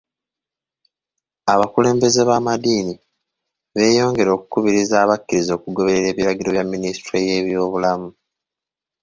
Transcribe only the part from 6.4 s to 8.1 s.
bya ministule y'ebyobulamu.